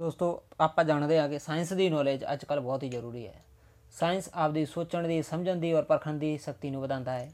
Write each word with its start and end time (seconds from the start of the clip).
ਦੋਸਤੋ, 0.00 0.42
ਆਪਾਂ 0.60 0.84
ਜਾਣਦੇ 0.84 1.18
ਹਾਂ 1.18 1.28
ਕਿ 1.28 1.38
ਸਾਇੰਸ 1.38 1.72
ਦੀ 1.72 1.88
ਨੌਲੇਜ 1.90 2.24
ਅੱਜ 2.32 2.44
ਕੱਲ 2.44 2.60
ਬਹੁਤ 2.60 2.82
ਹੀ 2.82 2.88
ਜ਼ਰੂਰੀ 2.88 3.26
ਹੈ। 3.26 3.42
ਸਾਇੰਸ 3.90 4.30
ਆਪਦੀ 4.34 4.66
ਸੋਚਣ 4.66 5.08
ਦੀ, 5.08 5.22
ਸਮਝਣ 5.22 5.56
ਦੀ 5.56 5.72
ਔਰ 5.72 5.82
ਪਰਖਣ 5.82 6.14
ਦੀ 6.14 6.38
ਸ਼ਕਤੀ 6.38 6.70
ਨੂੰ 6.70 6.82
ਵਧਾਉਂਦਾ 6.82 7.12
ਹੈ। 7.12 7.32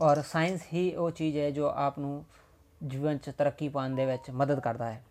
ਔਰ 0.00 0.22
ਸਾਇੰਸ 0.22 0.60
ਹੀ 0.72 0.94
ਉਹ 0.94 1.10
ਚੀਜ਼ 1.10 1.38
ਹੈ 1.38 1.50
ਜੋ 1.50 1.68
ਆਪ 1.68 1.98
ਨੂੰ 1.98 2.24
ਜੀਵਨ 2.86 3.18
'ਚ 3.18 3.30
ਤਰੱਕੀ 3.30 3.68
ਪਾਉਣ 3.68 3.94
ਦੇ 3.94 4.06
ਵਿੱਚ 4.06 4.30
ਮਦਦ 4.30 4.60
ਕਰਦਾ 4.60 4.92
ਹੈ। 4.92 5.04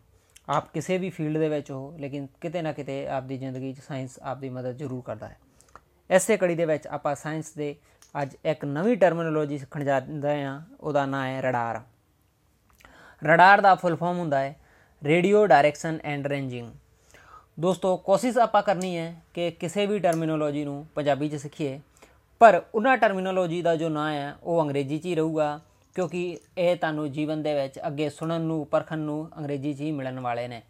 ਆਪ 0.49 0.73
ਕਿਸੇ 0.73 0.97
ਵੀ 0.97 1.09
ਫੀਲਡ 1.09 1.37
ਦੇ 1.37 1.49
ਵਿੱਚ 1.49 1.71
ਹੋ, 1.71 1.97
ਲੇਕਿਨ 1.97 2.27
ਕਿਤੇ 2.41 2.61
ਨਾ 2.61 2.71
ਕਿਤੇ 2.71 3.07
ਆਪਦੀ 3.07 3.37
ਜ਼ਿੰਦਗੀ 3.37 3.73
'ਚ 3.73 3.79
ਸਾਇੰਸ 3.79 4.19
ਆਪਦੀ 4.21 4.49
ਮਦਦ 4.49 4.77
ਜ਼ਰੂਰ 4.77 5.01
ਕਰਦਾ 5.01 5.27
ਹੈ। 5.27 5.37
ਐਸੇ 6.09 6.37
ਕੜੀ 6.37 6.55
ਦੇ 6.55 6.65
ਵਿੱਚ 6.65 6.87
ਆਪਾਂ 6.87 7.15
ਸਾਇੰਸ 7.15 7.51
ਦੇ 7.51 7.75
ਅੱਜ 8.21 8.35
ਇੱਕ 8.45 8.65
ਨਵੀਂ 8.65 8.97
ਟਰਮੀਨੋਲੋਜੀ 8.97 9.57
ਸਿੱਖਣ 9.57 9.83
ਜਾਂਦੇ 9.83 10.43
ਹਾਂ, 10.43 10.61
ਉਹਦਾ 10.79 11.05
ਨਾਮ 11.05 11.25
ਹੈ 11.25 11.41
ਰਡਾਰ। 11.41 11.81
ਰਡਾਰ 13.23 13.61
ਦਾ 13.61 13.75
ਫੁੱਲ 13.75 13.95
ਫਾਰਮ 13.95 14.17
ਹੁੰਦਾ 14.17 14.39
ਹੈ 14.39 14.59
ਰੇਡੀਓ 15.03 15.45
ਡਾਇਰੈਕਸ਼ਨ 15.47 15.99
ਐਂਡ 16.03 16.27
ਰੇਂਜਿੰਗ 16.27 16.71
ਦੋਸਤੋ, 17.57 17.95
ਕੋਸ਼ਿਸ਼ 17.97 18.37
ਆਪਾਂ 18.37 18.61
ਕਰਨੀ 18.63 18.97
ਹੈ 18.97 19.21
ਕਿ 19.33 19.49
ਕਿਸੇ 19.51 19.85
ਵੀ 19.85 19.99
ਟਰਮੀਨੋਲੋਜੀ 19.99 20.63
ਨੂੰ 20.65 20.85
ਪੰਜਾਬੀ 20.95 21.29
'ਚ 21.29 21.35
ਸਿੱਖੀਏ। 21.35 21.79
ਪਰ 22.41 22.61
ਉਹਨਾਂ 22.75 22.95
ਟਰਮੀਨੋਲੋਜੀ 22.97 23.61
ਦਾ 23.61 23.75
ਜੋ 23.75 23.89
ਨਾਂ 23.89 24.11
ਹੈ, 24.13 24.35
ਉਹ 24.43 24.61
ਅੰਗਰੇਜ਼ੀ 24.61 24.97
'ਚ 24.97 25.05
ਹੀ 25.05 25.15
ਰਹੂਗਾ, 25.15 25.59
ਕਿਉਂਕਿ 25.95 26.37
ਇਹ 26.57 26.75
ਤੁਹਾਨੂੰ 26.75 27.11
ਜੀਵਨ 27.11 27.41
ਦੇ 27.43 27.53
ਵਿੱਚ 27.53 27.79
ਅੱਗੇ 27.87 28.09
ਸੁਣਨ 28.09 28.41
ਨੂੰ, 28.41 28.65
ਪਰਖਣ 28.65 28.99
ਨੂੰ 28.99 29.29
ਅੰਗਰੇਜ਼ੀ 29.37 29.73
'ਚ 29.73 29.81
ਹੀ 29.81 29.91
ਮਿਲਣ 29.91 30.19
ਵਾਲੇ 30.19 30.47
ਨੇ। 30.47 30.61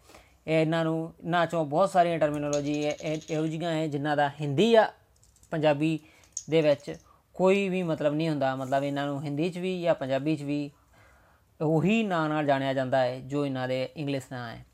ਇਹ 0.46 0.60
ਇਹਨਾਂ 0.60 0.84
ਨੂੰ, 0.84 1.12
ਇਹਨਾਂ 1.20 1.46
ਚੋਂ 1.46 1.64
ਬਹੁਤ 1.64 1.90
ਸਾਰੀਆਂ 1.90 2.18
ਟਰਮੀਨੋਲੋਜੀ 2.18 2.72
ਇਹੋ 2.82 3.46
ਜਿਹੀਆਂ 3.46 3.72
ਹੈ 3.72 3.86
ਜਿਨ੍ਹਾਂ 3.86 4.16
ਦਾ 4.16 4.28
ਹਿੰਦੀ 4.40 4.70
ਜਾਂ 4.70 4.86
ਪੰਜਾਬੀ 5.52 5.98
ਦੇ 6.50 6.62
ਵਿੱਚ 6.62 6.94
ਕੋਈ 7.36 7.68
ਵੀ 7.68 7.82
ਮਤਲਬ 7.82 8.14
ਨਹੀਂ 8.14 8.28
ਹੁੰਦਾ। 8.28 8.54
ਮਤਲਬ 8.56 8.84
ਇਹਨਾਂ 8.84 9.06
ਨੂੰ 9.06 9.22
ਹਿੰਦੀ 9.22 9.50
'ਚ 9.50 9.58
ਵੀ 9.58 9.80
ਜਾਂ 9.82 9.94
ਪੰਜਾਬੀ 9.94 10.36
'ਚ 10.36 10.42
ਵੀ 10.42 10.70
ਉਹੀ 11.60 12.02
ਨਾਂ 12.02 12.28
ਨਾਲ 12.28 12.46
ਜਾਣਿਆ 12.46 12.72
ਜਾਂਦਾ 12.72 12.98
ਹੈ, 12.98 13.20
ਜੋ 13.20 13.44
ਇਹਨਾਂ 13.46 13.68
ਦੇ 13.68 13.88
ਇੰਗਲਿਸ਼ 13.96 14.32
ਨਾਂ 14.32 14.48
ਹੈ। 14.50 14.64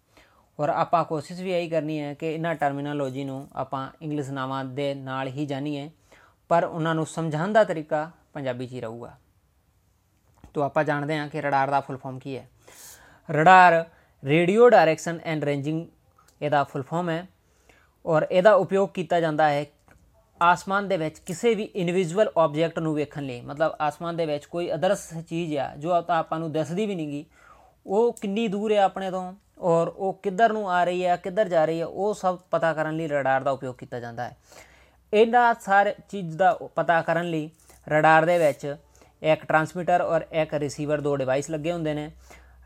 ਔਰ 0.59 0.69
ਆਪਾਂ 0.69 1.05
ਕੋਸ਼ਿਸ਼ 1.05 1.41
ਵੀ 1.41 1.53
ਇਹੀ 1.53 1.69
ਕਰਨੀ 1.69 1.99
ਹੈ 2.01 2.13
ਕਿ 2.15 2.33
ਇਹਨਾਂ 2.35 2.55
ਟਰਮੀਨੋਲੋਜੀ 2.55 3.25
ਨੂੰ 3.25 3.47
ਆਪਾਂ 3.55 3.89
ਇੰਗਲਿਸ਼ 4.03 4.31
ਨਾਮਾਂ 4.31 4.65
ਦੇ 4.65 4.95
ਨਾਲ 4.95 5.29
ਹੀ 5.29 5.47
ਜਾਣੀਏ, 5.47 5.91
ਪਰ 6.51 6.65
ਉਹਨਾਂ 6.65 6.95
ਨੂੰ 6.95 7.07
ਸਮਝਾਉਣ 7.07 7.53
ਦਾ 7.53 7.65
ਤਰੀਕਾ 7.65 8.11
ਪੰਜਾਬੀ 8.35 8.67
'ਚ 8.67 8.73
ਹੀ 8.73 8.81
ਰਹੂਗਾ। 8.81 9.17
ਤੋਂ 10.55 10.65
ਆਪਾਂ 10.65 10.85
ਜਾਣਦੇ 10.85 11.19
ਹਾਂ 11.19 11.29
ਕਿ 11.29 11.41
ਰਡਾਰ 11.43 11.71
ਦਾ 11.71 11.81
ਫੁੱਲ 11.81 11.97
ਫਾਰਮ 11.97 12.19
ਕੀ 12.19 12.37
ਹੈ। 12.37 12.49
Radar 13.29 13.85
radio 14.23 14.69
direction 14.69 15.21
and 15.25 15.45
ranging 15.45 15.87
ਇਹਦਾ 16.41 16.63
ਫੁੱਲ 16.65 16.83
ਫਾਰਮ 16.83 17.11
ਹੈ 17.11 17.27
ਔਰ 18.05 18.27
ਇਹਦਾ 18.31 18.53
ਉਪਯੋਗ 18.55 18.89
ਕੀਤਾ 18.95 19.21
ਜਾਂਦਾ 19.21 19.49
ਹੈ 19.49 19.65
ਆਸਮਾਨ 20.41 20.89
ਦੇ 20.89 20.97
ਵਿੱਚ 20.97 21.19
ਕਿਸੇ 21.19 21.55
ਵੀ 21.55 21.65
ਇਨਵਿਜੂਅਲ 21.75 22.31
ਆਬਜੈਕਟ 22.39 22.79
ਨੂੰ 22.79 22.95
ਵੇਖਣ 22.95 23.23
ਲਈ। 23.23 23.41
ਮਤਲਬ 23.41 23.75
ਆਸਮਾਨ 23.81 24.17
ਦੇ 24.17 24.27
ਵਿੱਚ 24.27 24.47
ਕੋਈ 24.47 24.73
ਅਦਰਸ 24.75 25.09
ਚੀਜ਼ 25.21 25.57
ਆ, 25.57 25.75
ਜੋ 25.77 26.01
ਤਾਂ 26.01 26.19
ਆਪਾਂ 26.19 26.39
ਨੂੰ 26.39 26.53
ਦਿਸਦੀ 26.53 26.87
ਵੀ 26.87 26.95
ਨਹੀਂਗੀ 26.95 27.25
ਉਹ 27.87 28.13
ਕਿੰਨੀ 28.13 28.47
ਦੂਰ 28.49 28.73
ਹੈ 28.73 28.83
ਆਪਣੇ 28.83 29.11
ਤੋਂ? 29.11 29.33
ਔਰ 29.65 29.89
ਉਹ 29.89 30.13
ਕਿੱਧਰ 30.23 30.53
ਨੂੰ 30.53 30.71
ਆ 30.71 30.83
ਰਹੀ 30.85 31.05
ਹੈ, 31.05 31.17
ਕਿੱਧਰ 31.17 31.49
ਜਾ 31.49 31.65
ਰਹੀ 31.65 31.81
ਹੈ, 31.81 31.87
ਉਹ 31.87 32.15
ਸਭ 32.15 32.39
ਪਤਾ 32.51 32.73
ਕਰਨ 32.73 32.97
ਲਈ 32.97 33.09
ਰਡਾਰ 33.09 33.43
ਦਾ 33.43 33.51
ਉਪਯੋਗ 33.51 33.75
ਕੀਤਾ 33.77 34.01
ਜਾਂਦਾ 34.01 34.25
ਹੈ। 34.25 34.37
ਇਹਨਾਂ 35.13 35.55
ਸਾਰੇ 35.61 35.95
ਚੀਜ਼ 36.09 36.37
ਦਾ 36.37 36.53
ਪਤਾ 36.77 37.01
ਕਰਨ 37.03 37.31
ਲਈ 37.31 37.51
ਰਡਾਰ 37.87 38.25
ਦੇ 38.27 38.39
ਵਿੱਚ 38.39 38.75
ਇੱਕ 39.23 39.45
ਟਰਾਂਸਮਿਟਰ 39.45 40.01
ਔਰ 40.01 40.25
ਇੱਕ 40.33 40.55
ਰਿਸੀਵਰ 40.55 41.01
ਦੋ 41.01 41.17
ਡਿਵਾਈਸ 41.17 41.51
ਲੱਗੇ 41.51 41.73
ਹੁੰਦੇ 41.73 41.95
ਨੇ। 41.95 42.11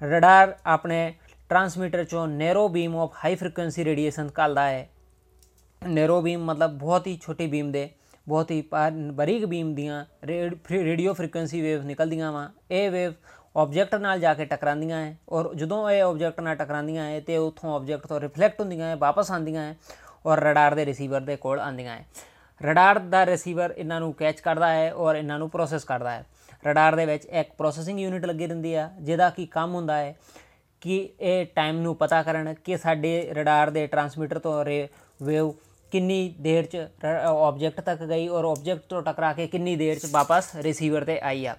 ਰਡਾਰ 0.02 0.54
ਆਪਣੇ 0.66 1.14
ਟਰਾਂਸਮਿਟਰ 1.50 2.04
ਚੋਂ 2.04 2.26
narrow 2.28 2.68
beam 2.68 2.96
of 2.96 3.14
high 3.24 3.34
frequency 3.34 3.84
radiation 3.84 4.28
ਕੱਲਦਾ 4.28 4.68
ਹੈ। 4.68 4.88
ਨੈਰੋ 5.82 6.20
ਬੀਮ 6.22 6.44
ਮਤਲਬ 6.44 6.78
ਬਹੁਤ 6.78 7.06
ਹੀ 7.06 7.18
ਛੋਟੀ 7.22 7.46
ਬੀਮ 7.46 7.70
ਦੇ, 7.72 7.88
ਬਹੁਤ 8.28 8.50
ਹੀ 8.50 8.62
ਬਰੀਕ 9.12 9.44
ਬੀਮ 9.46 9.74
ਦੀਆਂ 9.74 10.04
ਰੇਡੀਓ 10.24 11.12
ਫ੍ਰੀਕੁਐਂਸੀ 11.14 11.60
ਵੇਵ 11.60 11.82
ਨਿਕਲਦੀਆਂ 11.82 12.32
ਵਾ। 12.32 12.48
ਇਹ 12.70 12.90
ਵੇਵ 12.90 13.12
ਆਬਜੈਕਟ 13.58 13.94
ਨਾਲ 13.94 14.20
ਜਾ 14.20 14.34
ਕੇ 14.34 14.44
ਟਕਰਾਉਂਦੀਆਂ 14.44 15.06
ਹੈ 15.06 15.16
ਔਰ 15.28 15.54
ਜਦੋਂ 15.54 15.90
ਇਹ 15.90 16.02
ਆਬਜੈਕਟ 16.02 16.40
ਨਾਲ 16.40 16.56
ਟਕਰਾਉਂਦੀਆਂ 16.56 17.04
ਹੈ 17.04 17.20
ਤੇ 17.20 17.36
ਉਥੋਂ 17.36 17.74
ਆਬਜੈਕਟ 17.74 18.06
ਤੋਂ 18.06 18.20
ਰਿਫਲੈਕਟ 18.20 18.60
ਹੁੰਦੀਆਂ 18.60 18.86
ਹੈ 18.86 18.96
ਵਾਪਸ 18.96 19.30
ਆਉਂਦੀਆਂ 19.30 19.62
ਹੈ 19.62 19.76
ਔਰ 20.26 20.40
ਰਡਾਰ 20.40 20.74
ਦੇ 20.74 20.86
ਰਿਸੀਵਰ 20.86 21.20
ਦੇ 21.20 21.36
ਕੋਲ 21.36 21.60
ਆਉਂਦੀਆਂ 21.60 21.96
ਹੈ 21.96 22.04
ਰਡਾਰ 22.62 22.98
ਦਾ 22.98 23.26
ਰਿਸੀਵਰ 23.26 23.74
ਇਹਨਾਂ 23.76 24.00
ਨੂੰ 24.00 24.12
ਕੈਚ 24.14 24.40
ਕਰਦਾ 24.40 24.68
ਹੈ 24.68 24.92
ਔਰ 24.94 25.16
ਇਹਨਾਂ 25.16 25.38
ਨੂੰ 25.38 25.50
ਪ੍ਰੋਸੈਸ 25.50 25.84
ਕਰਦਾ 25.84 26.10
ਹੈ 26.10 26.24
ਰਡਾਰ 26.66 26.96
ਦੇ 26.96 27.06
ਵਿੱਚ 27.06 27.24
ਇੱਕ 27.24 27.48
ਪ੍ਰੋਸੈਸਿੰਗ 27.58 28.00
ਯੂਨਿਟ 28.00 28.24
ਲੱਗੀ 28.24 28.46
ਰਹਿੰਦੀ 28.46 28.74
ਆ, 28.74 28.90
ਜਿਹਦਾ 29.00 29.30
ਕੀ 29.30 29.46
ਕੰਮ 29.46 29.74
ਹੁੰਦਾ 29.74 29.96
ਹੈ 29.96 30.16
ਕਿ 30.80 31.08
ਇਹ 31.20 31.46
ਟਾਈਮ 31.46 31.80
ਨੂੰ 31.80 31.96
ਪਤਾ 31.96 32.22
ਕਰਨ 32.22 32.54
ਕਿ 32.54 32.76
ਸਾਡੇ 32.76 33.30
ਰਡਾਰ 33.32 33.70
ਦੇ 33.70 33.86
ਟਰਾਂਸਮਿਟਰ 33.86 34.38
ਤੋਂ 34.38 34.64
ਵੇਵ 35.22 35.52
ਕਿੰਨੀ 35.92 36.34
ਦੇਰ 36.40 36.64
ਚ 36.64 36.86
ਆਬਜੈਕਟ 37.26 37.80
ਤੱਕ 37.80 38.02
ਗਈ 38.02 38.28
ਔਰ 38.28 38.44
ਆਬਜੈਕਟ 38.44 38.82
ਤੋਂ 38.88 39.02
ਟਕਰਾ 39.02 39.32
ਕੇ 39.32 39.46
ਕਿੰਨੀ 39.46 39.76
ਦੇਰ 39.76 39.98
ਚ 39.98 40.06
ਵਾਪਸ 40.10 40.56
ਰਿਸੀਵਰ 40.56 41.04
ਤੇ 41.04 41.20
ਆਈ 41.20 41.46
ਆ। 41.46 41.56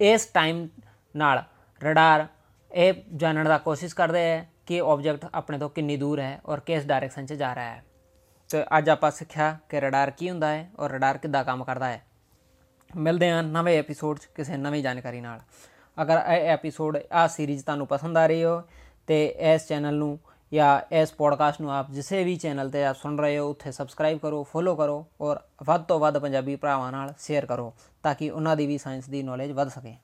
ਇਸ 0.00 0.26
ਟਾਈਮ 0.26 0.68
ਨਾਲ 1.16 1.42
ਰਡਾਰ 1.80 2.26
ਇਹ 2.70 2.94
ਜਾਣਨ 3.16 3.44
ਦਾ 3.44 3.58
ਕੋਸ਼ਿਸ਼ 3.58 3.94
ਕਰਦਾ 3.94 4.18
ਹੈ 4.18 4.48
ਕਿ 4.66 4.80
ਆਬਜੈਕਟ 4.80 5.26
ਆਪਣੇ 5.34 5.58
ਤੋਂ 5.58 5.68
ਕਿੰਨੀ 5.70 5.96
ਦੂਰ 5.96 6.20
ਹੈ 6.20 6.40
ਔਰ 6.46 6.60
ਕਿਸ 6.60 6.86
ਡਾਇਰੈਕਸ਼ਨ 6.86 7.26
'ਚ 7.26 7.32
ਜਾ 7.32 7.54
ਰਿਹਾ 7.54 7.64
ਹੈ। 7.64 7.84
ਤੇ 8.50 8.64
ਅੱਜ 8.78 8.90
ਆਪਾਂ 8.90 9.10
ਸਿੱਖਿਆ 9.10 9.58
ਕਿ 9.68 9.80
ਰਡਾਰ 9.80 10.10
ਕੀ 10.10 10.30
ਹੁੰਦਾ 10.30 10.48
ਹੈ 10.48 10.68
ਔਰ 10.78 10.90
ਰਡਾਰ 10.90 11.18
ਕਿੱਦਾਂ 11.18 11.44
ਕੰਮ 11.44 11.64
ਕਰਦਾ 11.64 11.88
ਹੈ। 11.88 12.02
ਮਿਲਦੇ 12.96 13.30
ਹਾਂ 13.30 13.42
ਨਵੇਂ 13.42 13.78
ਐਪੀਸੋਡ 13.78 14.18
'ਚ 14.18 14.28
ਕਿਸੇ 14.34 14.56
ਨਵੀਂ 14.56 14.82
ਜਾਣਕਾਰੀ 14.82 15.20
ਨਾਲ। 15.20 15.40
ਅਗਰ 16.02 16.16
ਇਹ 16.16 16.48
ਐਪੀਸੋਡ 16.48 16.98
ਆ 17.12 17.26
ਸੀਰੀਜ਼ 17.26 17.64
ਤੁਹਾਨੂੰ 17.64 17.86
ਪਸੰਦ 17.86 18.18
ਆ 18.18 18.26
ਰਹੀ 18.26 18.44
ਹੋ 18.44 18.62
ਤੇ 19.06 19.24
ਇਸ 19.54 19.66
ਚੈਨਲ 19.66 19.94
ਨੂੰ 19.94 20.18
ਜਾਂ 20.52 20.80
ਇਸ 20.94 21.12
ਪੋਡਕਾਸਟ 21.12 21.60
ਨੂੰ 21.60 21.72
ਆਪ 21.72 21.90
ਜਿਸੇ 21.90 22.22
ਵੀ 22.24 22.36
ਚੈਨਲ 22.36 22.70
ਤੇ 22.70 22.84
ਆਪ 22.84 22.96
ਸੁਣ 22.96 23.18
ਰਹੇ 23.18 23.38
ਹੋ, 23.38 23.48
ਉੱਥੇ 23.50 23.72
ਸਬਸਕ੍ਰਾਈਬ 23.72 24.18
ਕਰੋ 24.18 24.42
ਫੋਲੋ 24.42 24.74
ਕਰੋ 24.76 25.06
ਔਰ 25.20 25.40
ਵੱਧ 25.64 25.82
ਤੋਂ 25.82 25.98
ਵੱਧ 26.00 26.18
ਪੰਜਾਬੀ 26.18 26.56
ਭਰਾਵਾਂ 26.56 26.90
ਨਾਲ 26.92 27.14
ਸ਼ੇਅਰ 27.18 27.46
ਕਰੋ 27.46 27.72
ਤਾਂ 28.02 28.14
ਕਿ 28.14 28.30
ਉਹਨਾਂ 28.30 28.56
ਦੀ 28.56 28.66
ਵੀ 28.66 28.78
ਸਾਇੰਸ 28.78 29.08
ਦੀ 29.08 29.22
ਨੌਲੇਜ 29.22 29.52
ਵੱਧ 29.52 29.68
ਸਕੇ। 29.68 29.94